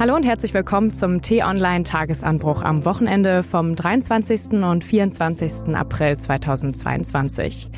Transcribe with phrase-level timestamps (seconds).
[0.00, 4.52] Hallo und herzlich willkommen zum T-Online Tagesanbruch am Wochenende vom 23.
[4.62, 5.74] und 24.
[5.74, 7.68] April 2022.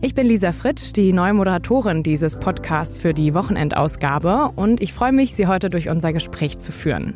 [0.00, 5.10] Ich bin Lisa Fritsch, die neue Moderatorin dieses Podcasts für die Wochenendausgabe und ich freue
[5.10, 7.14] mich, Sie heute durch unser Gespräch zu führen.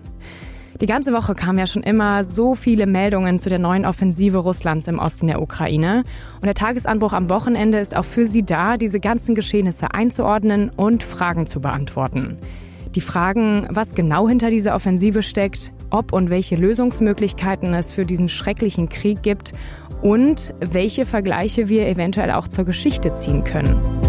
[0.80, 4.88] Die ganze Woche kamen ja schon immer so viele Meldungen zu der neuen Offensive Russlands
[4.88, 6.02] im Osten der Ukraine.
[6.36, 11.04] Und der Tagesanbruch am Wochenende ist auch für Sie da, diese ganzen Geschehnisse einzuordnen und
[11.04, 12.36] Fragen zu beantworten.
[12.95, 18.28] Die Fragen, was genau hinter dieser Offensive steckt, ob und welche Lösungsmöglichkeiten es für diesen
[18.28, 19.52] schrecklichen Krieg gibt
[20.02, 23.99] und welche Vergleiche wir eventuell auch zur Geschichte ziehen können.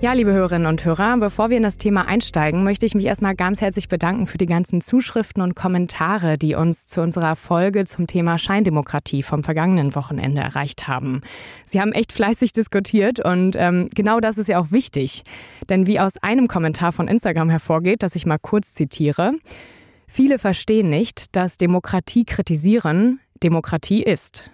[0.00, 3.34] Ja, liebe Hörerinnen und Hörer, bevor wir in das Thema einsteigen, möchte ich mich erstmal
[3.34, 8.06] ganz herzlich bedanken für die ganzen Zuschriften und Kommentare, die uns zu unserer Folge zum
[8.06, 11.22] Thema Scheindemokratie vom vergangenen Wochenende erreicht haben.
[11.64, 15.24] Sie haben echt fleißig diskutiert und ähm, genau das ist ja auch wichtig.
[15.68, 19.32] Denn wie aus einem Kommentar von Instagram hervorgeht, das ich mal kurz zitiere,
[20.06, 24.52] viele verstehen nicht, dass Demokratie kritisieren Demokratie ist.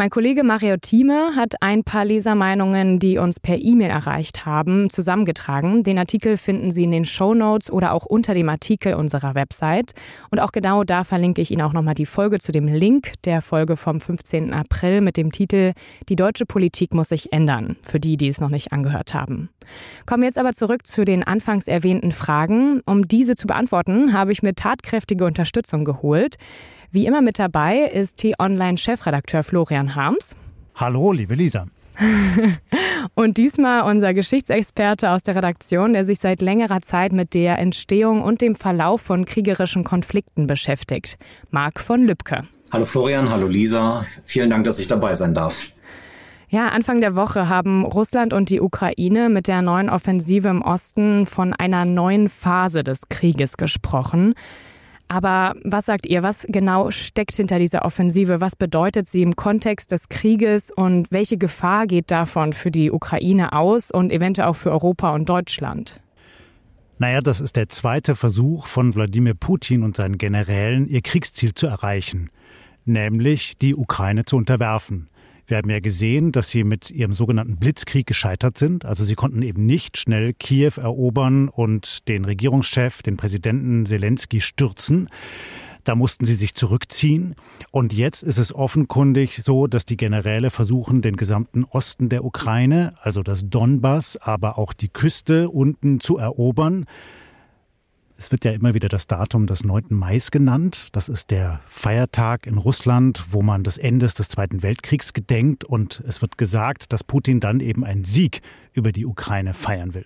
[0.00, 5.82] Mein Kollege Mario Thieme hat ein paar Lesermeinungen, die uns per E-Mail erreicht haben, zusammengetragen.
[5.82, 9.94] Den Artikel finden Sie in den Show Notes oder auch unter dem Artikel unserer Website.
[10.30, 13.42] Und auch genau da verlinke ich Ihnen auch nochmal die Folge zu dem Link der
[13.42, 14.54] Folge vom 15.
[14.54, 15.72] April mit dem Titel
[16.08, 19.48] Die deutsche Politik muss sich ändern, für die, die es noch nicht angehört haben.
[20.06, 22.82] Kommen wir jetzt aber zurück zu den anfangs erwähnten Fragen.
[22.86, 26.36] Um diese zu beantworten, habe ich mir tatkräftige Unterstützung geholt.
[26.90, 30.34] Wie immer mit dabei ist T-Online-Chefredakteur Florian Harms.
[30.74, 31.66] Hallo, liebe Lisa.
[33.14, 38.22] und diesmal unser Geschichtsexperte aus der Redaktion, der sich seit längerer Zeit mit der Entstehung
[38.22, 41.18] und dem Verlauf von kriegerischen Konflikten beschäftigt.
[41.50, 42.44] Marc von Lübcke.
[42.72, 44.06] Hallo Florian, hallo Lisa.
[44.24, 45.60] Vielen Dank, dass ich dabei sein darf.
[46.48, 51.26] Ja, Anfang der Woche haben Russland und die Ukraine mit der neuen Offensive im Osten
[51.26, 54.32] von einer neuen Phase des Krieges gesprochen.
[55.08, 58.42] Aber was sagt ihr, was genau steckt hinter dieser Offensive?
[58.42, 63.54] Was bedeutet sie im Kontext des Krieges und welche Gefahr geht davon für die Ukraine
[63.54, 65.98] aus und eventuell auch für Europa und Deutschland?
[66.98, 71.68] Naja, das ist der zweite Versuch von Wladimir Putin und seinen Generälen, ihr Kriegsziel zu
[71.68, 72.28] erreichen,
[72.84, 75.08] nämlich die Ukraine zu unterwerfen.
[75.48, 78.84] Wir haben ja gesehen, dass sie mit ihrem sogenannten Blitzkrieg gescheitert sind.
[78.84, 85.08] Also sie konnten eben nicht schnell Kiew erobern und den Regierungschef, den Präsidenten Zelensky stürzen.
[85.84, 87.34] Da mussten sie sich zurückziehen.
[87.70, 92.92] Und jetzt ist es offenkundig so, dass die Generäle versuchen, den gesamten Osten der Ukraine,
[93.00, 96.84] also das Donbass, aber auch die Küste unten zu erobern.
[98.20, 99.84] Es wird ja immer wieder das Datum des 9.
[99.90, 100.88] Mai genannt.
[100.90, 105.62] Das ist der Feiertag in Russland, wo man des Endes des Zweiten Weltkriegs gedenkt.
[105.62, 108.42] Und es wird gesagt, dass Putin dann eben einen Sieg
[108.72, 110.04] über die Ukraine feiern will.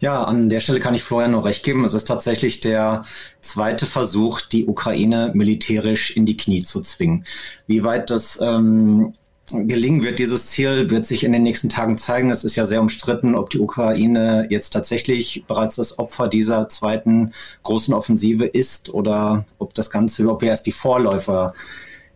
[0.00, 1.84] Ja, an der Stelle kann ich Florian nur recht geben.
[1.84, 3.04] Es ist tatsächlich der
[3.40, 7.24] zweite Versuch, die Ukraine militärisch in die Knie zu zwingen.
[7.68, 9.14] Wie weit das ähm,
[9.52, 12.30] gelingen wird, dieses Ziel wird sich in den nächsten Tagen zeigen.
[12.30, 17.32] Es ist ja sehr umstritten, ob die Ukraine jetzt tatsächlich bereits das Opfer dieser zweiten
[17.62, 21.52] großen Offensive ist oder ob das Ganze, ob wir erst die Vorläufer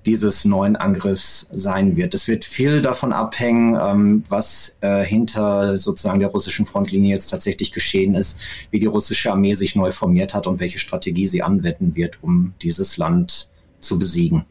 [0.06, 2.15] dieses neuen Angriffs sein wird.
[2.15, 7.72] Es wird viel davon abhängen, ähm, was äh, hinter sozusagen der russischen Frontlinie jetzt tatsächlich
[7.72, 8.39] geschehen ist,
[8.71, 12.55] wie die russische Armee sich neu formiert hat und welche Strategie sie anwenden wird, um
[12.62, 13.50] dieses Land
[13.81, 14.47] zu besiegen.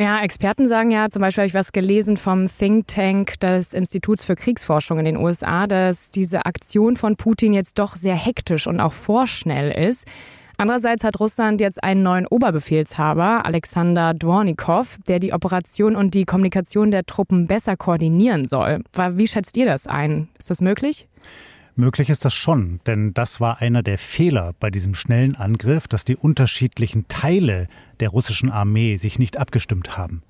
[0.00, 4.24] Ja, Experten sagen ja, zum Beispiel habe ich was gelesen vom Think Tank des Instituts
[4.24, 8.80] für Kriegsforschung in den USA, dass diese Aktion von Putin jetzt doch sehr hektisch und
[8.80, 10.06] auch vorschnell ist.
[10.56, 16.90] Andererseits hat Russland jetzt einen neuen Oberbefehlshaber, Alexander Dvornikov, der die Operation und die Kommunikation
[16.90, 18.82] der Truppen besser koordinieren soll.
[18.94, 20.28] Wie schätzt ihr das ein?
[20.38, 21.08] Ist das möglich?
[21.80, 26.04] Möglich ist das schon, denn das war einer der Fehler bei diesem schnellen Angriff, dass
[26.04, 27.68] die unterschiedlichen Teile
[28.00, 30.22] der russischen Armee sich nicht abgestimmt haben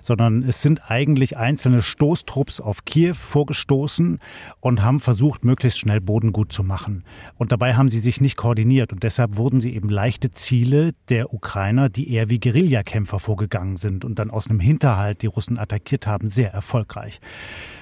[0.00, 4.18] sondern es sind eigentlich einzelne Stoßtrupps auf Kiew vorgestoßen
[4.60, 7.04] und haben versucht, möglichst schnell Boden gut zu machen.
[7.36, 11.32] Und dabei haben sie sich nicht koordiniert und deshalb wurden sie eben leichte Ziele der
[11.32, 16.06] Ukrainer, die eher wie Guerillakämpfer vorgegangen sind und dann aus einem Hinterhalt die Russen attackiert
[16.06, 17.20] haben, sehr erfolgreich.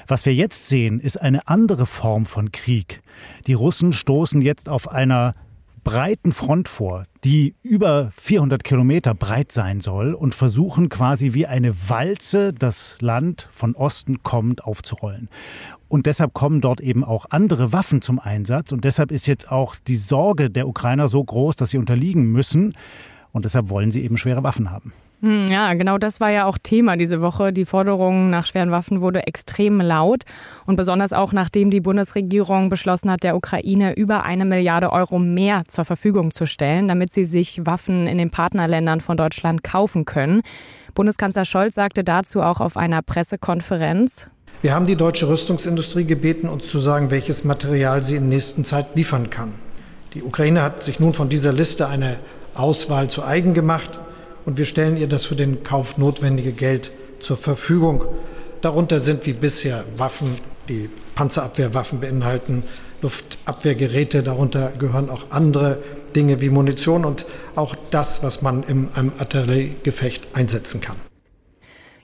[0.06, 3.02] Was wir jetzt sehen, ist eine andere Form von Krieg.
[3.46, 5.32] Die Russen stoßen jetzt auf einer
[5.82, 11.74] breiten Front vor, die über 400 Kilometer breit sein soll und versuchen quasi wie eine
[11.88, 15.28] Walze das Land von Osten kommend aufzurollen.
[15.88, 18.72] Und deshalb kommen dort eben auch andere Waffen zum Einsatz.
[18.72, 22.74] Und deshalb ist jetzt auch die Sorge der Ukrainer so groß, dass sie unterliegen müssen.
[23.32, 24.92] Und deshalb wollen sie eben schwere Waffen haben.
[25.22, 27.52] Hm, ja, genau das war ja auch Thema diese Woche.
[27.52, 30.22] Die Forderung nach schweren Waffen wurde extrem laut
[30.64, 35.64] und besonders auch nachdem die Bundesregierung beschlossen hat, der Ukraine über eine Milliarde Euro mehr
[35.68, 40.40] zur Verfügung zu stellen, damit sie sich Waffen in den Partnerländern von Deutschland kaufen können.
[40.94, 44.30] Bundeskanzler Scholz sagte dazu auch auf einer Pressekonferenz.
[44.62, 48.94] Wir haben die deutsche Rüstungsindustrie gebeten, uns zu sagen, welches Material sie in nächster Zeit
[48.94, 49.52] liefern kann.
[50.14, 52.18] Die Ukraine hat sich nun von dieser Liste eine
[52.54, 53.98] Auswahl zu eigen gemacht
[54.44, 58.04] und wir stellen ihr das für den Kauf notwendige Geld zur Verfügung.
[58.60, 60.38] Darunter sind wie bisher Waffen,
[60.68, 62.64] die Panzerabwehrwaffen beinhalten,
[63.02, 65.78] Luftabwehrgeräte, darunter gehören auch andere
[66.14, 67.24] Dinge wie Munition und
[67.56, 70.96] auch das, was man in einem Artilleriegefecht einsetzen kann.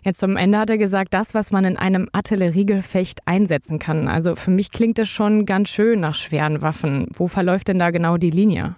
[0.03, 4.07] Jetzt zum Ende hat er gesagt, das, was man in einem Artilleriegefecht einsetzen kann.
[4.07, 7.09] Also für mich klingt es schon ganz schön nach schweren Waffen.
[7.13, 8.75] Wo verläuft denn da genau die Linie?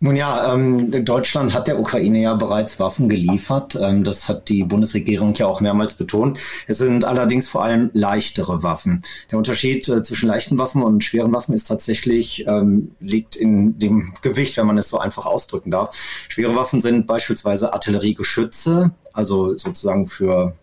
[0.00, 3.76] Nun ja, ähm, Deutschland hat der Ukraine ja bereits Waffen geliefert.
[3.80, 6.38] Ähm, das hat die Bundesregierung ja auch mehrmals betont.
[6.68, 9.02] Es sind allerdings vor allem leichtere Waffen.
[9.32, 14.12] Der Unterschied äh, zwischen leichten Waffen und schweren Waffen ist tatsächlich, ähm, liegt in dem
[14.22, 15.96] Gewicht, wenn man es so einfach ausdrücken darf.
[16.28, 20.54] Schwere Waffen sind beispielsweise Artilleriegeschütze, also sozusagen für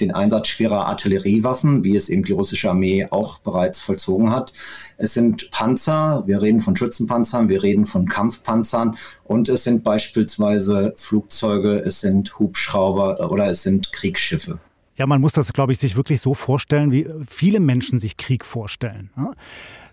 [0.00, 4.52] den Einsatz schwerer Artilleriewaffen, wie es eben die russische Armee auch bereits vollzogen hat.
[4.96, 10.94] Es sind Panzer, wir reden von Schützenpanzern, wir reden von Kampfpanzern und es sind beispielsweise
[10.96, 14.58] Flugzeuge, es sind Hubschrauber oder es sind Kriegsschiffe.
[14.96, 18.44] Ja, man muss das, glaube ich, sich wirklich so vorstellen, wie viele Menschen sich Krieg
[18.44, 19.10] vorstellen.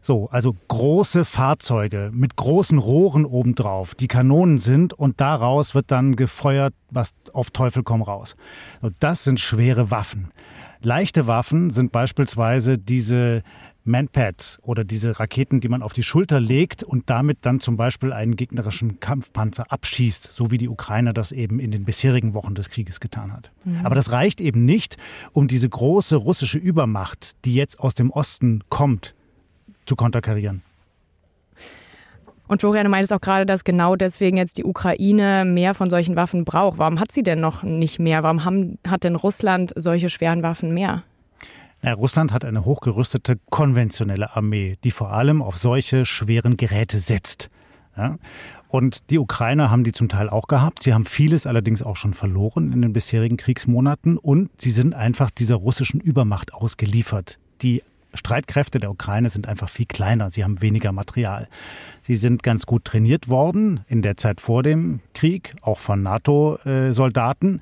[0.02, 6.16] So, also große Fahrzeuge mit großen Rohren obendrauf, die Kanonen sind und daraus wird dann
[6.16, 8.36] gefeuert, was auf Teufel komm raus.
[8.82, 10.32] Und das sind schwere Waffen.
[10.82, 13.44] Leichte Waffen sind beispielsweise diese
[13.84, 18.14] Manpads oder diese Raketen, die man auf die Schulter legt und damit dann zum Beispiel
[18.14, 22.70] einen gegnerischen Kampfpanzer abschießt, so wie die Ukraine das eben in den bisherigen Wochen des
[22.70, 23.52] Krieges getan hat.
[23.64, 23.86] Mhm.
[23.86, 24.98] Aber das reicht eben nicht,
[25.32, 29.16] um diese große russische Übermacht, die jetzt aus dem Osten kommt,
[29.92, 30.62] zu konterkarieren.
[32.48, 36.16] Und Florian, du meintest auch gerade, dass genau deswegen jetzt die Ukraine mehr von solchen
[36.16, 36.78] Waffen braucht.
[36.78, 38.24] Warum hat sie denn noch nicht mehr?
[38.24, 41.04] Warum haben, hat denn Russland solche schweren Waffen mehr?
[41.84, 47.50] Ja, Russland hat eine hochgerüstete konventionelle Armee, die vor allem auf solche schweren Geräte setzt.
[47.98, 48.18] Ja?
[48.70, 50.84] Und die Ukrainer haben die zum Teil auch gehabt.
[50.84, 55.32] Sie haben vieles allerdings auch schon verloren in den bisherigen Kriegsmonaten und sie sind einfach
[55.32, 57.40] dieser russischen Übermacht ausgeliefert.
[57.62, 60.32] Die Streitkräfte der Ukraine sind einfach viel kleiner.
[60.32, 61.48] Sie haben weniger Material.
[62.02, 67.62] Sie sind ganz gut trainiert worden in der Zeit vor dem Krieg, auch von NATO-Soldaten.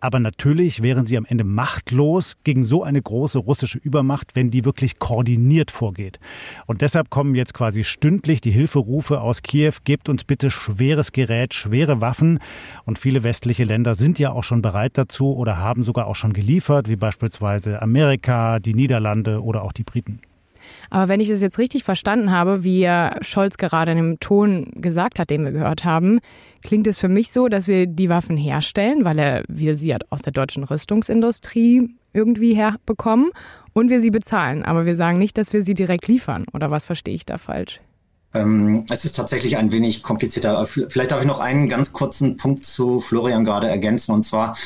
[0.00, 4.64] Aber natürlich wären sie am Ende machtlos gegen so eine große russische Übermacht, wenn die
[4.64, 6.18] wirklich koordiniert vorgeht.
[6.66, 11.52] Und deshalb kommen jetzt quasi stündlich die Hilferufe aus Kiew, gebt uns bitte schweres Gerät,
[11.52, 12.38] schwere Waffen.
[12.86, 16.32] Und viele westliche Länder sind ja auch schon bereit dazu oder haben sogar auch schon
[16.32, 20.20] geliefert, wie beispielsweise Amerika, die Niederlande oder auch die Briten.
[20.90, 22.88] Aber wenn ich es jetzt richtig verstanden habe, wie
[23.22, 26.18] Scholz gerade in dem Ton gesagt hat, den wir gehört haben,
[26.62, 30.22] klingt es für mich so, dass wir die Waffen herstellen, weil er, wir sie aus
[30.22, 33.30] der deutschen Rüstungsindustrie irgendwie herbekommen
[33.72, 34.64] und wir sie bezahlen.
[34.64, 36.44] Aber wir sagen nicht, dass wir sie direkt liefern.
[36.52, 37.80] Oder was verstehe ich da falsch?
[38.32, 40.64] Ähm, es ist tatsächlich ein wenig komplizierter.
[40.66, 44.12] Vielleicht darf ich noch einen ganz kurzen Punkt zu Florian gerade ergänzen.
[44.12, 44.56] Und zwar,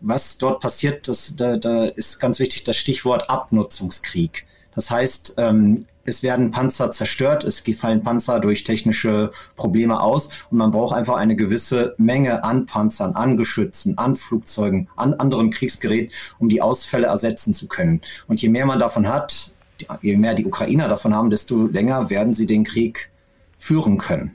[0.00, 4.46] was dort passiert, das, da, da ist ganz wichtig das Stichwort Abnutzungskrieg.
[4.76, 10.58] Das heißt, ähm, es werden Panzer zerstört, es fallen Panzer durch technische Probleme aus und
[10.58, 16.12] man braucht einfach eine gewisse Menge an Panzern, an Geschützen, an Flugzeugen, an anderem Kriegsgerät,
[16.38, 18.02] um die Ausfälle ersetzen zu können.
[18.28, 19.54] Und je mehr man davon hat,
[20.00, 23.10] je mehr die Ukrainer davon haben, desto länger werden sie den Krieg
[23.58, 24.34] führen können.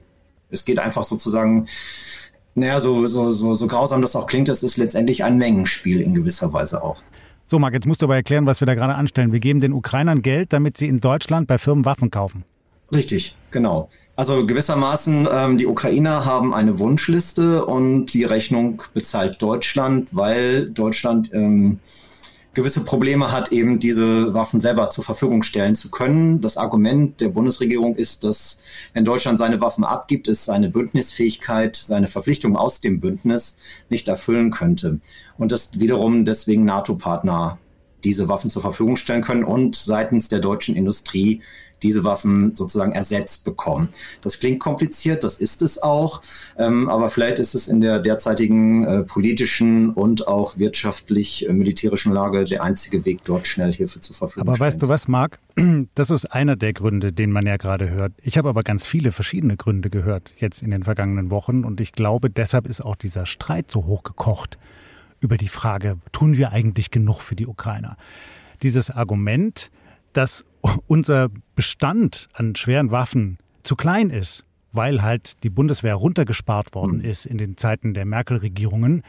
[0.49, 1.67] Es geht einfach sozusagen,
[2.53, 6.13] naja, so, so, so, so grausam das auch klingt, es ist letztendlich ein Mengenspiel in
[6.13, 7.01] gewisser Weise auch.
[7.51, 9.33] So, Marc, jetzt musst du aber erklären, was wir da gerade anstellen.
[9.33, 12.45] Wir geben den Ukrainern Geld, damit sie in Deutschland bei Firmen Waffen kaufen.
[12.95, 13.89] Richtig, genau.
[14.15, 21.29] Also gewissermaßen, ähm, die Ukrainer haben eine Wunschliste und die Rechnung bezahlt Deutschland, weil Deutschland
[21.33, 21.79] ähm,
[22.53, 26.41] gewisse Probleme hat, eben diese Waffen selber zur Verfügung stellen zu können.
[26.41, 28.59] Das Argument der Bundesregierung ist, dass
[28.93, 33.55] wenn Deutschland seine Waffen abgibt, es seine Bündnisfähigkeit, seine Verpflichtung aus dem Bündnis
[33.89, 34.99] nicht erfüllen könnte.
[35.37, 37.57] Und das wiederum deswegen NATO-Partner
[38.03, 41.41] diese Waffen zur Verfügung stellen können und seitens der deutschen Industrie
[41.83, 43.89] diese Waffen sozusagen ersetzt bekommen.
[44.21, 46.21] Das klingt kompliziert, das ist es auch,
[46.57, 52.43] ähm, aber vielleicht ist es in der derzeitigen äh, politischen und auch wirtschaftlich-militärischen äh, Lage
[52.43, 55.39] der einzige Weg, dort schnell Hilfe zur Verfügung Aber weißt du was, Marc?
[55.95, 58.13] Das ist einer der Gründe, den man ja gerade hört.
[58.21, 61.91] Ich habe aber ganz viele verschiedene Gründe gehört jetzt in den vergangenen Wochen und ich
[61.91, 64.57] glaube, deshalb ist auch dieser Streit so hochgekocht.
[65.19, 67.95] über die Frage, tun wir eigentlich genug für die Ukrainer?
[68.63, 69.69] Dieses Argument,
[70.13, 70.45] dass
[70.87, 77.09] unser Bestand an schweren Waffen zu klein ist, weil halt die Bundeswehr runtergespart worden hm.
[77.09, 79.03] ist in den Zeiten der Merkel-Regierungen,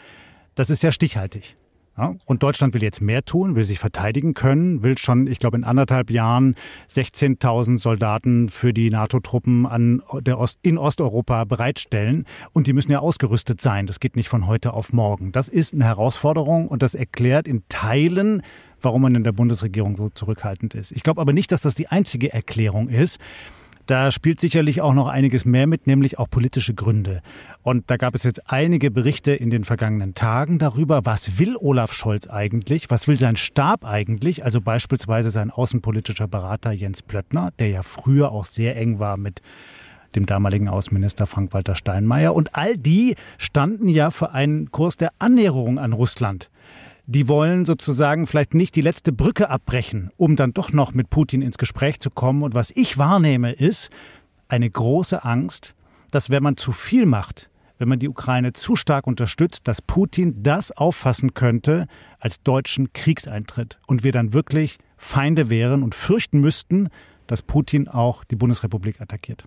[0.54, 1.54] das ist ja stichhaltig.
[1.98, 5.58] Ja, und Deutschland will jetzt mehr tun, will sich verteidigen können, will schon, ich glaube,
[5.58, 6.54] in anderthalb Jahren
[6.90, 12.24] 16.000 Soldaten für die NATO-Truppen an der Ost, in Osteuropa bereitstellen.
[12.54, 13.86] Und die müssen ja ausgerüstet sein.
[13.86, 15.32] Das geht nicht von heute auf morgen.
[15.32, 18.40] Das ist eine Herausforderung und das erklärt in Teilen,
[18.82, 20.92] warum man in der Bundesregierung so zurückhaltend ist.
[20.92, 23.18] Ich glaube aber nicht, dass das die einzige Erklärung ist.
[23.86, 27.20] Da spielt sicherlich auch noch einiges mehr mit, nämlich auch politische Gründe.
[27.62, 31.92] Und da gab es jetzt einige Berichte in den vergangenen Tagen darüber, was will Olaf
[31.92, 37.70] Scholz eigentlich, was will sein Stab eigentlich, also beispielsweise sein außenpolitischer Berater Jens Plöttner, der
[37.70, 39.42] ja früher auch sehr eng war mit
[40.14, 42.34] dem damaligen Außenminister Frank-Walter Steinmeier.
[42.34, 46.50] Und all die standen ja für einen Kurs der Annäherung an Russland
[47.06, 51.42] die wollen sozusagen vielleicht nicht die letzte Brücke abbrechen, um dann doch noch mit Putin
[51.42, 52.42] ins Gespräch zu kommen.
[52.42, 53.90] Und was ich wahrnehme, ist
[54.48, 55.74] eine große Angst,
[56.10, 60.42] dass wenn man zu viel macht, wenn man die Ukraine zu stark unterstützt, dass Putin
[60.44, 61.86] das auffassen könnte
[62.20, 66.88] als deutschen Kriegseintritt und wir dann wirklich Feinde wären und fürchten müssten,
[67.26, 69.44] dass Putin auch die Bundesrepublik attackiert.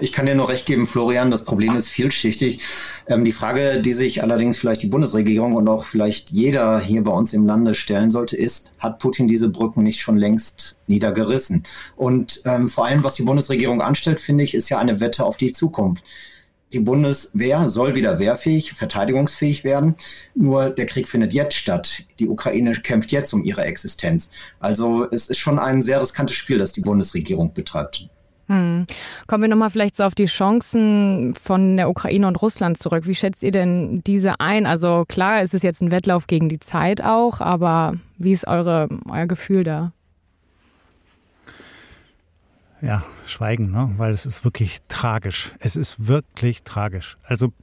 [0.00, 2.60] Ich kann dir nur recht geben, Florian, das Problem ist vielschichtig.
[3.08, 7.10] Ähm, die Frage, die sich allerdings vielleicht die Bundesregierung und auch vielleicht jeder hier bei
[7.10, 11.64] uns im Lande stellen sollte, ist, hat Putin diese Brücken nicht schon längst niedergerissen?
[11.96, 15.36] Und ähm, vor allem, was die Bundesregierung anstellt, finde ich, ist ja eine Wette auf
[15.36, 16.04] die Zukunft.
[16.72, 19.96] Die Bundeswehr soll wieder wehrfähig, verteidigungsfähig werden.
[20.34, 22.04] Nur der Krieg findet jetzt statt.
[22.18, 24.30] Die Ukraine kämpft jetzt um ihre Existenz.
[24.60, 28.08] Also es ist schon ein sehr riskantes Spiel, das die Bundesregierung betreibt.
[28.52, 28.86] Hm.
[29.28, 33.06] Kommen wir nochmal vielleicht so auf die Chancen von der Ukraine und Russland zurück.
[33.06, 34.66] Wie schätzt ihr denn diese ein?
[34.66, 38.90] Also klar, es ist jetzt ein Wettlauf gegen die Zeit auch, aber wie ist eure,
[39.08, 39.92] euer Gefühl da?
[42.82, 43.94] Ja, schweigen, ne?
[43.96, 45.52] weil es ist wirklich tragisch.
[45.58, 47.16] Es ist wirklich tragisch.
[47.22, 47.54] Also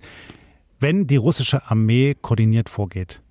[0.80, 3.22] wenn die russische Armee koordiniert vorgeht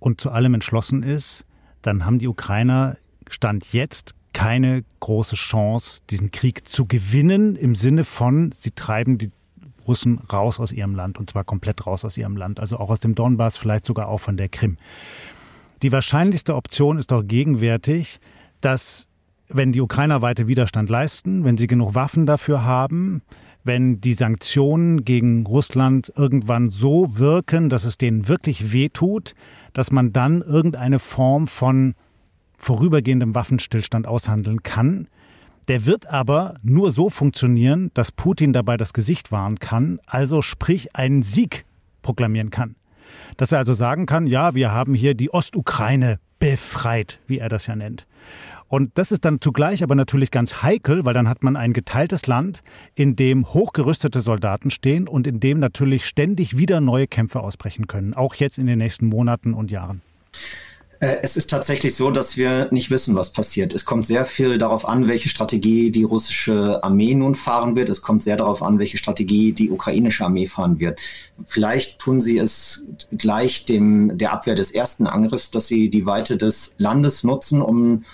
[0.00, 1.46] und zu allem entschlossen ist,
[1.80, 2.98] dann haben die Ukrainer
[3.30, 9.30] Stand jetzt keine große Chance, diesen Krieg zu gewinnen, im Sinne von, sie treiben die
[9.88, 13.00] Russen raus aus ihrem Land und zwar komplett raus aus ihrem Land, also auch aus
[13.00, 14.76] dem Donbass, vielleicht sogar auch von der Krim.
[15.80, 18.20] Die wahrscheinlichste Option ist doch gegenwärtig,
[18.60, 19.08] dass
[19.48, 23.22] wenn die Ukrainer weiter Widerstand leisten, wenn sie genug Waffen dafür haben,
[23.64, 29.34] wenn die Sanktionen gegen Russland irgendwann so wirken, dass es denen wirklich wehtut,
[29.72, 31.94] dass man dann irgendeine Form von
[32.56, 35.08] vorübergehendem Waffenstillstand aushandeln kann.
[35.68, 40.94] Der wird aber nur so funktionieren, dass Putin dabei das Gesicht wahren kann, also sprich
[40.94, 41.64] einen Sieg
[42.02, 42.76] proklamieren kann.
[43.36, 47.66] Dass er also sagen kann, ja, wir haben hier die Ostukraine befreit, wie er das
[47.66, 48.06] ja nennt.
[48.68, 52.26] Und das ist dann zugleich aber natürlich ganz heikel, weil dann hat man ein geteiltes
[52.26, 52.62] Land,
[52.94, 58.14] in dem hochgerüstete Soldaten stehen und in dem natürlich ständig wieder neue Kämpfe ausbrechen können,
[58.14, 60.02] auch jetzt in den nächsten Monaten und Jahren.
[61.00, 63.74] Äh, es ist tatsächlich so, dass wir nicht wissen, was passiert.
[63.74, 67.88] Es kommt sehr viel darauf an, welche Strategie die russische Armee nun fahren wird.
[67.88, 70.98] Es kommt sehr darauf an, welche Strategie die ukrainische Armee fahren wird.
[71.44, 76.36] Vielleicht tun sie es gleich dem, der Abwehr des ersten Angriffs, dass sie die Weite
[76.36, 78.04] des Landes nutzen, um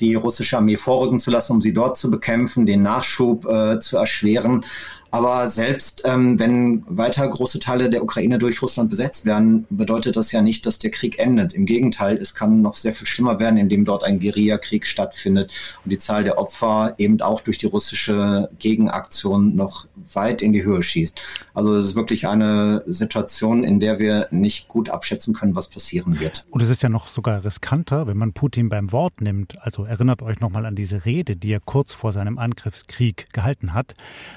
[0.00, 3.98] die russische Armee vorrücken zu lassen, um sie dort zu bekämpfen, den Nachschub äh, zu
[3.98, 4.64] erschweren.
[5.10, 10.32] Aber selbst ähm, wenn weiter große Teile der Ukraine durch Russland besetzt werden, bedeutet das
[10.32, 11.52] ja nicht, dass der Krieg endet.
[11.52, 15.52] Im Gegenteil, es kann noch sehr viel schlimmer werden, indem dort ein Guerillakrieg stattfindet
[15.84, 20.64] und die Zahl der Opfer eben auch durch die russische Gegenaktion noch weit in die
[20.64, 21.20] Höhe schießt.
[21.54, 26.20] Also es ist wirklich eine Situation, in der wir nicht gut abschätzen können, was passieren
[26.20, 26.46] wird.
[26.50, 29.60] Und es ist ja noch sogar riskanter, wenn man Putin beim Wort nimmt.
[29.62, 33.94] Also erinnert euch nochmal an diese Rede, die er kurz vor seinem Angriffskrieg gehalten hat.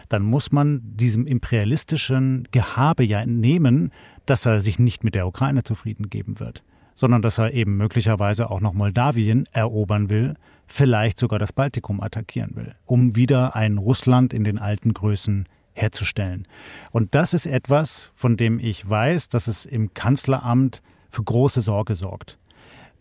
[0.09, 3.91] Dann muss man man diesem imperialistischen Gehabe ja entnehmen,
[4.25, 6.63] dass er sich nicht mit der Ukraine zufrieden geben wird,
[6.95, 10.35] sondern dass er eben möglicherweise auch noch Moldawien erobern will,
[10.67, 16.47] vielleicht sogar das Baltikum attackieren will, um wieder ein Russland in den alten Größen herzustellen.
[16.91, 21.95] Und das ist etwas, von dem ich weiß, dass es im Kanzleramt für große Sorge
[21.95, 22.37] sorgt,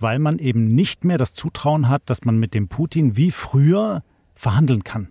[0.00, 4.02] weil man eben nicht mehr das Zutrauen hat, dass man mit dem Putin wie früher
[4.34, 5.08] verhandeln kann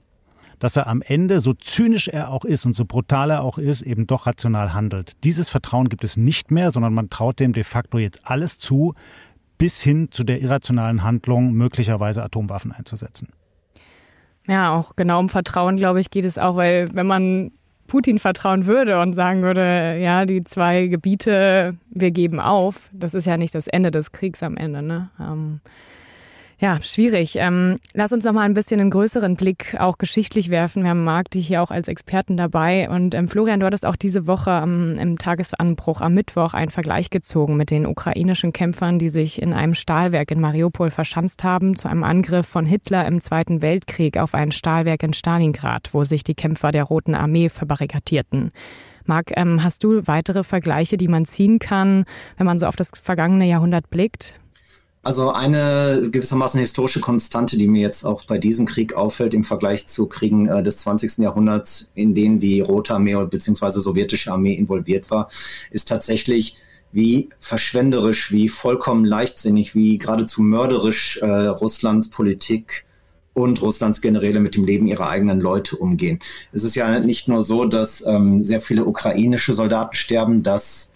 [0.61, 3.81] dass er am Ende, so zynisch er auch ist und so brutal er auch ist,
[3.81, 5.13] eben doch rational handelt.
[5.23, 8.93] Dieses Vertrauen gibt es nicht mehr, sondern man traut dem de facto jetzt alles zu,
[9.57, 13.29] bis hin zu der irrationalen Handlung, möglicherweise Atomwaffen einzusetzen.
[14.47, 17.51] Ja, auch genau um Vertrauen, glaube ich, geht es auch, weil wenn man
[17.87, 23.25] Putin vertrauen würde und sagen würde, ja, die zwei Gebiete, wir geben auf, das ist
[23.25, 24.83] ja nicht das Ende des Kriegs am Ende.
[24.83, 25.09] Ne?
[25.19, 25.59] Ähm,
[26.61, 27.37] ja, schwierig.
[27.37, 30.83] Ähm, lass uns noch mal ein bisschen einen größeren Blick auch geschichtlich werfen.
[30.83, 32.87] Wir haben Marc dich hier auch als Experten dabei.
[32.87, 37.09] Und ähm, Florian, du hattest auch diese Woche am, im Tagesanbruch am Mittwoch einen Vergleich
[37.09, 41.87] gezogen mit den ukrainischen Kämpfern, die sich in einem Stahlwerk in Mariupol verschanzt haben, zu
[41.87, 46.35] einem Angriff von Hitler im Zweiten Weltkrieg auf ein Stahlwerk in Stalingrad, wo sich die
[46.35, 48.51] Kämpfer der Roten Armee verbarrikadierten.
[49.05, 52.05] Marc, ähm, hast du weitere Vergleiche, die man ziehen kann,
[52.37, 54.39] wenn man so auf das vergangene Jahrhundert blickt?
[55.03, 59.87] Also eine gewissermaßen historische Konstante, die mir jetzt auch bei diesem Krieg auffällt im Vergleich
[59.87, 61.17] zu Kriegen äh, des 20.
[61.17, 63.79] Jahrhunderts, in denen die Rote Armee bzw.
[63.79, 65.29] sowjetische Armee involviert war,
[65.71, 66.55] ist tatsächlich,
[66.91, 72.85] wie verschwenderisch, wie vollkommen leichtsinnig, wie geradezu mörderisch äh, Russlands Politik
[73.33, 76.19] und Russlands Generäle mit dem Leben ihrer eigenen Leute umgehen.
[76.51, 80.90] Es ist ja nicht nur so, dass ähm, sehr viele ukrainische Soldaten sterben, dass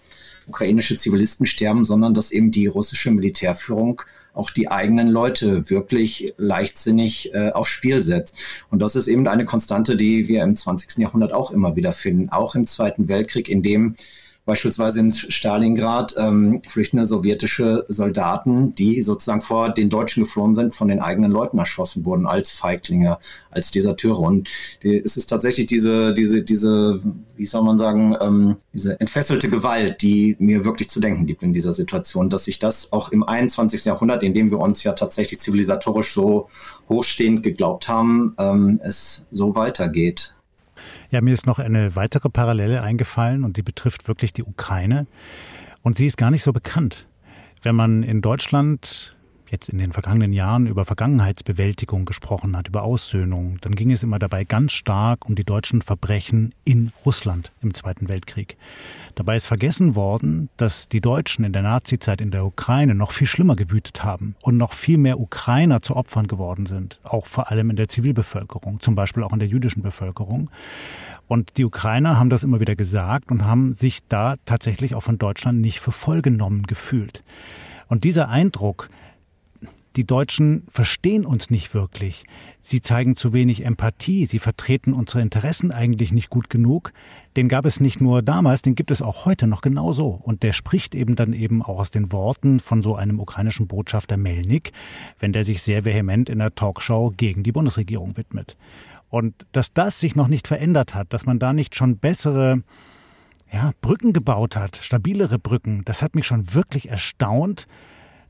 [0.46, 7.32] ukrainische Zivilisten sterben, sondern dass eben die russische Militärführung auch die eigenen Leute wirklich leichtsinnig
[7.34, 8.36] äh, aufs Spiel setzt.
[8.70, 10.98] Und das ist eben eine Konstante, die wir im 20.
[10.98, 13.96] Jahrhundert auch immer wieder finden, auch im Zweiten Weltkrieg, in dem
[14.46, 20.86] beispielsweise in Stalingrad ähm, flüchtende sowjetische Soldaten, die sozusagen vor den Deutschen geflohen sind, von
[20.86, 23.18] den eigenen Leuten erschossen wurden als Feiglinge,
[23.50, 24.20] als Deserteure.
[24.20, 24.48] Und
[24.84, 27.02] die, es ist tatsächlich diese, diese, diese,
[27.36, 31.52] wie soll man sagen, ähm, diese entfesselte Gewalt, die mir wirklich zu denken gibt in
[31.52, 33.84] dieser Situation, dass sich das auch im 21.
[33.84, 36.46] Jahrhundert, in dem wir uns ja tatsächlich zivilisatorisch so
[36.88, 40.35] hochstehend geglaubt haben, ähm, es so weitergeht.
[41.10, 45.06] Ja, mir ist noch eine weitere Parallele eingefallen und die betrifft wirklich die Ukraine.
[45.82, 47.06] Und sie ist gar nicht so bekannt.
[47.62, 49.15] Wenn man in Deutschland
[49.50, 54.18] jetzt in den vergangenen Jahren über Vergangenheitsbewältigung gesprochen hat, über Aussöhnung, dann ging es immer
[54.18, 58.56] dabei ganz stark um die deutschen Verbrechen in Russland im Zweiten Weltkrieg.
[59.14, 63.26] Dabei ist vergessen worden, dass die Deutschen in der Nazizeit in der Ukraine noch viel
[63.26, 67.70] schlimmer gewütet haben und noch viel mehr Ukrainer zu Opfern geworden sind, auch vor allem
[67.70, 70.50] in der Zivilbevölkerung, zum Beispiel auch in der jüdischen Bevölkerung.
[71.28, 75.18] Und die Ukrainer haben das immer wieder gesagt und haben sich da tatsächlich auch von
[75.18, 77.24] Deutschland nicht für voll genommen gefühlt.
[77.88, 78.90] Und dieser Eindruck,
[79.96, 82.24] die Deutschen verstehen uns nicht wirklich.
[82.60, 84.26] Sie zeigen zu wenig Empathie.
[84.26, 86.92] Sie vertreten unsere Interessen eigentlich nicht gut genug.
[87.36, 90.08] Den gab es nicht nur damals, den gibt es auch heute noch genauso.
[90.08, 94.16] Und der spricht eben dann eben auch aus den Worten von so einem ukrainischen Botschafter
[94.16, 94.72] Melnik,
[95.18, 98.56] wenn der sich sehr vehement in der Talkshow gegen die Bundesregierung widmet.
[99.08, 102.62] Und dass das sich noch nicht verändert hat, dass man da nicht schon bessere
[103.52, 107.66] ja, Brücken gebaut hat, stabilere Brücken, das hat mich schon wirklich erstaunt,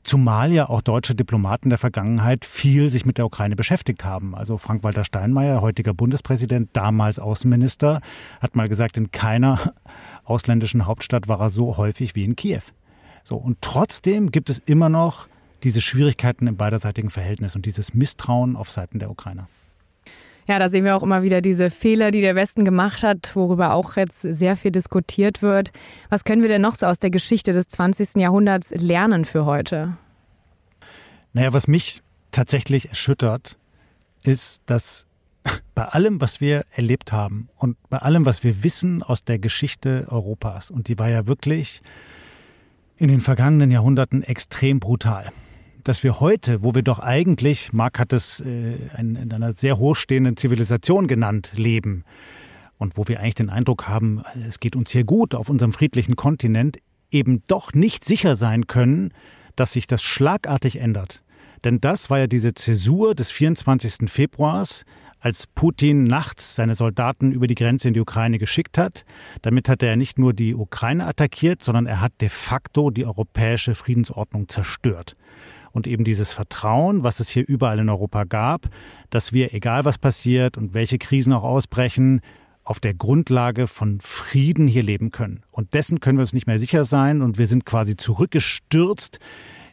[0.07, 4.35] Zumal ja auch deutsche Diplomaten der Vergangenheit viel sich mit der Ukraine beschäftigt haben.
[4.35, 7.99] Also Frank-Walter Steinmeier, heutiger Bundespräsident, damals Außenminister,
[8.39, 9.73] hat mal gesagt, in keiner
[10.23, 12.61] ausländischen Hauptstadt war er so häufig wie in Kiew.
[13.25, 15.27] So, und trotzdem gibt es immer noch
[15.63, 19.49] diese Schwierigkeiten im beiderseitigen Verhältnis und dieses Misstrauen auf Seiten der Ukrainer.
[20.47, 23.73] Ja, da sehen wir auch immer wieder diese Fehler, die der Westen gemacht hat, worüber
[23.73, 25.71] auch jetzt sehr viel diskutiert wird.
[26.09, 28.15] Was können wir denn noch so aus der Geschichte des 20.
[28.15, 29.97] Jahrhunderts lernen für heute?
[31.33, 33.57] Naja, was mich tatsächlich erschüttert,
[34.23, 35.05] ist, dass
[35.75, 40.07] bei allem, was wir erlebt haben und bei allem, was wir wissen aus der Geschichte
[40.09, 41.81] Europas, und die war ja wirklich
[42.95, 45.29] in den vergangenen Jahrhunderten extrem brutal
[45.87, 49.77] dass wir heute, wo wir doch eigentlich, Marc hat es äh, in, in einer sehr
[49.77, 52.03] hochstehenden Zivilisation genannt, leben
[52.77, 56.17] und wo wir eigentlich den Eindruck haben, es geht uns hier gut auf unserem friedlichen
[56.17, 56.77] Kontinent,
[57.09, 59.13] eben doch nicht sicher sein können,
[59.55, 61.23] dass sich das schlagartig ändert.
[61.63, 64.09] Denn das war ja diese Zäsur des 24.
[64.11, 64.83] Februars,
[65.19, 69.05] als Putin nachts seine Soldaten über die Grenze in die Ukraine geschickt hat.
[69.41, 73.73] Damit hat er nicht nur die Ukraine attackiert, sondern er hat de facto die europäische
[73.73, 75.15] Friedensordnung zerstört
[75.77, 78.67] und eben dieses Vertrauen, was es hier überall in Europa gab,
[79.11, 82.21] dass wir, egal was passiert und welche Krisen auch ausbrechen,
[82.63, 85.43] auf der Grundlage von Frieden hier leben können.
[85.51, 89.19] Und dessen können wir uns nicht mehr sicher sein und wir sind quasi zurückgestürzt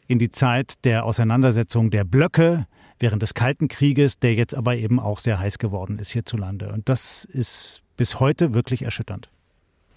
[0.07, 2.67] in die Zeit der Auseinandersetzung der Blöcke
[3.01, 6.71] während des Kalten Krieges, der jetzt aber eben auch sehr heiß geworden ist hierzulande.
[6.71, 9.31] Und das ist bis heute wirklich erschütternd.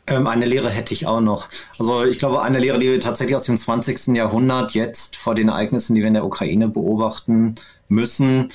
[0.10, 1.50] Ähm, eine Lehre hätte ich auch noch.
[1.78, 4.16] Also ich glaube, eine Lehre, die wir tatsächlich aus dem 20.
[4.16, 7.56] Jahrhundert jetzt vor den Ereignissen, die wir in der Ukraine beobachten
[7.90, 8.52] müssen,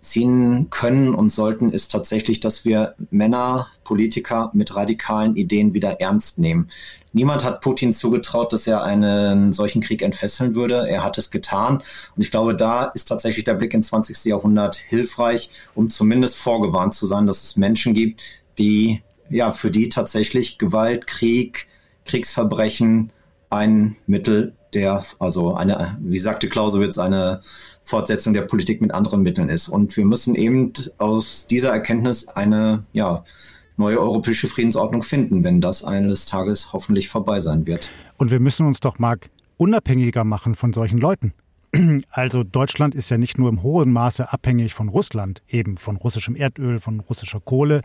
[0.00, 6.38] ziehen können und sollten, ist tatsächlich, dass wir Männer, Politiker mit radikalen Ideen wieder ernst
[6.38, 6.68] nehmen.
[7.12, 10.88] Niemand hat Putin zugetraut, dass er einen solchen Krieg entfesseln würde.
[10.88, 11.76] Er hat es getan.
[12.16, 14.24] Und ich glaube, da ist tatsächlich der Blick ins 20.
[14.24, 18.20] Jahrhundert hilfreich, um zumindest vorgewarnt zu sein, dass es Menschen gibt,
[18.58, 21.66] die ja, für die tatsächlich Gewalt, Krieg,
[22.04, 23.12] Kriegsverbrechen
[23.50, 27.40] ein Mittel der, also eine, wie sagte Clausewitz, eine
[27.84, 29.68] Fortsetzung der Politik mit anderen Mitteln ist.
[29.68, 33.24] Und wir müssen eben aus dieser Erkenntnis eine, ja,
[33.76, 37.90] neue europäische Friedensordnung finden, wenn das eines Tages hoffentlich vorbei sein wird.
[38.16, 41.32] Und wir müssen uns doch, Marc, unabhängiger machen von solchen Leuten.
[42.10, 46.34] Also Deutschland ist ja nicht nur im hohen Maße abhängig von Russland, eben von russischem
[46.34, 47.82] Erdöl, von russischer Kohle,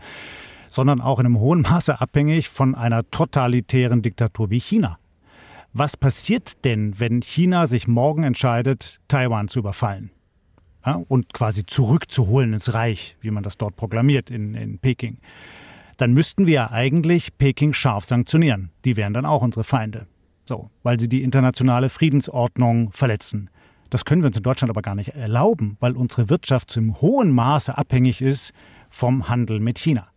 [0.72, 4.98] sondern auch in einem hohen Maße abhängig von einer totalitären Diktatur wie China.
[5.74, 10.10] Was passiert denn, wenn China sich morgen entscheidet, Taiwan zu überfallen?
[10.84, 15.18] Ja, und quasi zurückzuholen ins Reich, wie man das dort proklamiert in, in Peking.
[15.98, 18.70] Dann müssten wir ja eigentlich Peking scharf sanktionieren.
[18.86, 20.06] Die wären dann auch unsere Feinde.
[20.46, 23.50] So, weil sie die internationale Friedensordnung verletzen.
[23.90, 27.30] Das können wir uns in Deutschland aber gar nicht erlauben, weil unsere Wirtschaft zum hohen
[27.30, 28.52] Maße abhängig ist
[28.90, 30.11] vom Handel mit China.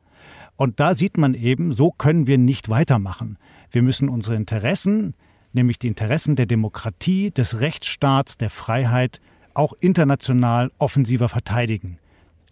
[0.57, 3.37] Und da sieht man eben, so können wir nicht weitermachen.
[3.71, 5.13] Wir müssen unsere Interessen,
[5.53, 9.19] nämlich die Interessen der Demokratie, des Rechtsstaats, der Freiheit,
[9.53, 11.97] auch international offensiver verteidigen.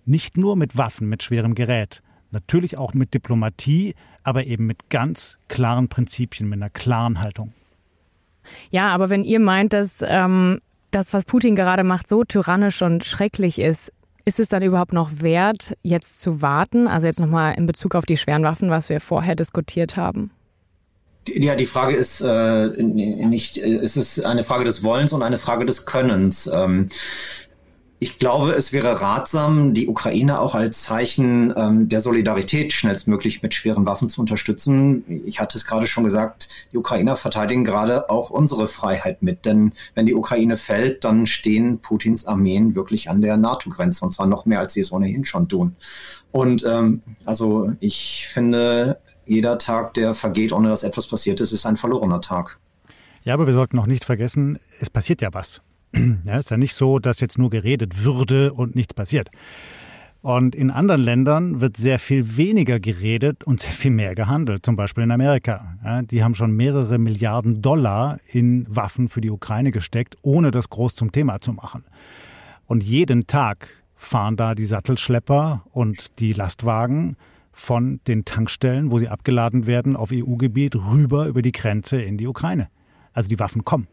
[0.05, 5.37] Nicht nur mit Waffen, mit schwerem Gerät, natürlich auch mit Diplomatie, aber eben mit ganz
[5.47, 7.53] klaren Prinzipien, mit einer klaren Haltung.
[8.71, 10.59] Ja, aber wenn ihr meint, dass ähm,
[10.91, 13.93] das, was Putin gerade macht, so tyrannisch und schrecklich ist,
[14.25, 16.87] ist es dann überhaupt noch wert, jetzt zu warten?
[16.87, 20.31] Also jetzt nochmal in Bezug auf die schweren Waffen, was wir vorher diskutiert haben.
[21.27, 25.37] Ja, die Frage ist äh, nicht, äh, es ist eine Frage des Wollens und eine
[25.37, 26.49] Frage des Könnens.
[26.51, 26.89] Ähm,
[28.03, 33.53] ich glaube, es wäre ratsam, die Ukraine auch als Zeichen ähm, der Solidarität schnellstmöglich mit
[33.53, 35.23] schweren Waffen zu unterstützen.
[35.25, 39.45] Ich hatte es gerade schon gesagt, die Ukrainer verteidigen gerade auch unsere Freiheit mit.
[39.45, 44.27] Denn wenn die Ukraine fällt, dann stehen Putins Armeen wirklich an der NATO-Grenze und zwar
[44.27, 45.77] noch mehr, als sie es ohnehin schon tun.
[46.33, 51.65] Und ähm, also ich finde, jeder Tag, der vergeht, ohne dass etwas passiert ist, ist
[51.65, 52.59] ein verlorener Tag.
[53.23, 55.61] Ja, aber wir sollten noch nicht vergessen, es passiert ja was.
[56.25, 59.29] Ja, ist ja nicht so, dass jetzt nur geredet würde und nichts passiert.
[60.23, 64.65] Und in anderen Ländern wird sehr viel weniger geredet und sehr viel mehr gehandelt.
[64.65, 65.75] Zum Beispiel in Amerika.
[65.83, 70.69] Ja, die haben schon mehrere Milliarden Dollar in Waffen für die Ukraine gesteckt, ohne das
[70.69, 71.83] groß zum Thema zu machen.
[72.67, 77.17] Und jeden Tag fahren da die Sattelschlepper und die Lastwagen
[77.51, 82.27] von den Tankstellen, wo sie abgeladen werden, auf EU-Gebiet rüber über die Grenze in die
[82.27, 82.69] Ukraine.
[83.11, 83.87] Also die Waffen kommen.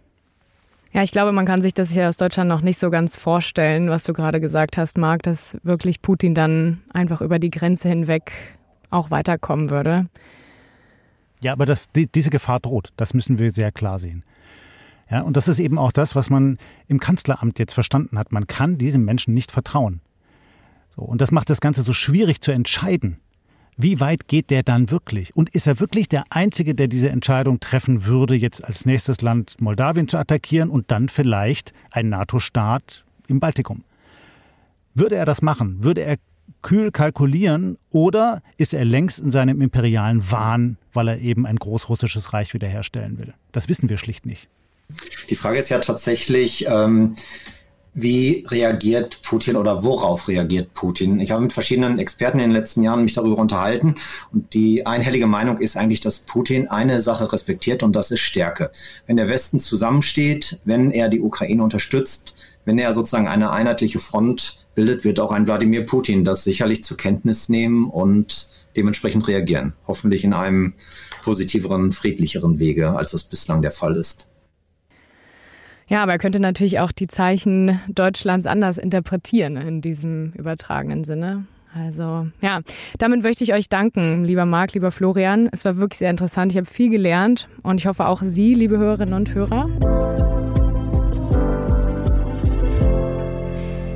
[0.92, 3.90] Ja, ich glaube, man kann sich das hier aus Deutschland noch nicht so ganz vorstellen,
[3.90, 8.32] was du gerade gesagt hast, Marc, dass wirklich Putin dann einfach über die Grenze hinweg
[8.90, 10.06] auch weiterkommen würde.
[11.40, 12.90] Ja, aber das, die, diese Gefahr droht.
[12.96, 14.24] Das müssen wir sehr klar sehen.
[15.08, 18.32] Ja, und das ist eben auch das, was man im Kanzleramt jetzt verstanden hat.
[18.32, 20.00] Man kann diesem Menschen nicht vertrauen.
[20.94, 23.20] So, und das macht das Ganze so schwierig zu entscheiden
[23.82, 25.34] wie weit geht der dann wirklich?
[25.34, 29.60] Und ist er wirklich der Einzige, der diese Entscheidung treffen würde, jetzt als nächstes Land
[29.60, 33.84] Moldawien zu attackieren und dann vielleicht ein NATO-Staat im Baltikum?
[34.94, 35.82] Würde er das machen?
[35.82, 36.16] Würde er
[36.62, 42.32] kühl kalkulieren oder ist er längst in seinem imperialen Wahn, weil er eben ein großrussisches
[42.32, 43.34] Reich wiederherstellen will?
[43.52, 44.48] Das wissen wir schlicht nicht.
[45.30, 47.14] Die Frage ist ja tatsächlich, ähm,
[47.94, 51.20] wie reagiert Putin oder worauf reagiert Putin?
[51.20, 53.96] Ich habe mit verschiedenen Experten in den letzten Jahren mich darüber unterhalten
[54.32, 58.70] und die einhellige Meinung ist eigentlich, dass Putin eine Sache respektiert und das ist Stärke.
[59.06, 64.66] Wenn der Westen zusammensteht, wenn er die Ukraine unterstützt, wenn er sozusagen eine einheitliche Front
[64.74, 69.74] bildet, wird auch ein Wladimir Putin das sicherlich zur Kenntnis nehmen und dementsprechend reagieren.
[69.88, 70.74] Hoffentlich in einem
[71.22, 74.26] positiveren, friedlicheren Wege, als das bislang der Fall ist.
[75.90, 81.46] Ja, aber er könnte natürlich auch die Zeichen Deutschlands anders interpretieren in diesem übertragenen Sinne.
[81.74, 82.60] Also ja,
[82.98, 85.48] damit möchte ich euch danken, lieber Marc, lieber Florian.
[85.50, 86.52] Es war wirklich sehr interessant.
[86.52, 89.68] Ich habe viel gelernt und ich hoffe auch Sie, liebe Hörerinnen und Hörer.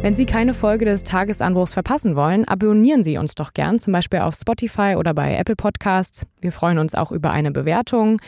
[0.02, 4.18] Wenn Sie keine Folge des Tagesanbruchs verpassen wollen, abonnieren Sie uns doch gern, zum Beispiel
[4.18, 6.26] auf Spotify oder bei Apple Podcasts.
[6.40, 8.18] Wir freuen uns auch über eine Bewertung.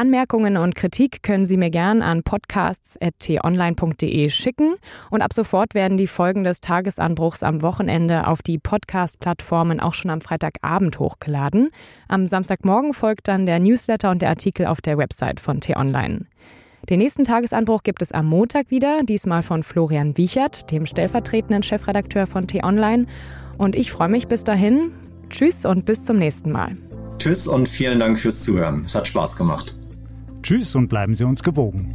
[0.00, 4.76] Anmerkungen und Kritik können Sie mir gern an podcasts.tonline.de schicken
[5.10, 10.10] und ab sofort werden die Folgen des Tagesanbruchs am Wochenende auf die Podcast-Plattformen auch schon
[10.10, 11.68] am Freitagabend hochgeladen.
[12.08, 16.24] Am Samstagmorgen folgt dann der Newsletter und der Artikel auf der Website von T-Online.
[16.88, 22.26] Den nächsten Tagesanbruch gibt es am Montag wieder, diesmal von Florian Wiechert, dem stellvertretenden Chefredakteur
[22.26, 23.04] von T-Online.
[23.58, 24.92] Und ich freue mich bis dahin.
[25.28, 26.70] Tschüss und bis zum nächsten Mal.
[27.18, 28.84] Tschüss und vielen Dank fürs Zuhören.
[28.86, 29.74] Es hat Spaß gemacht.
[30.42, 31.94] Tschüss und bleiben Sie uns gewogen.